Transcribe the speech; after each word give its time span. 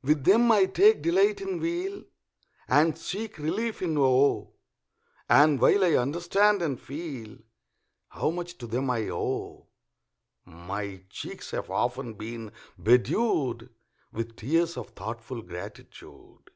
1 0.00 0.14
1 0.14 0.14
10 0.14 0.14
GEORGIAN 0.14 0.14
VERSE 0.14 0.16
With 0.16 0.32
them 0.32 0.52
I 0.52 0.64
take 0.94 1.02
delight 1.02 1.40
in 1.42 1.60
weal, 1.60 2.04
And 2.68 2.96
seek 2.96 3.36
relief 3.36 3.82
in 3.82 3.98
woe; 4.00 4.54
And 5.28 5.60
while 5.60 5.84
I 5.84 5.92
understand 5.96 6.62
and 6.62 6.80
feel 6.80 7.36
How 8.08 8.30
much 8.30 8.56
to 8.56 8.66
them 8.66 8.88
I 8.88 9.10
owe, 9.10 9.66
My 10.46 11.02
cheeks 11.10 11.50
have 11.50 11.68
often 11.70 12.14
been 12.14 12.52
bedew'd 12.82 13.68
With 14.10 14.36
tears 14.36 14.78
of 14.78 14.88
thoughtful 14.92 15.42
gratitude. 15.42 16.50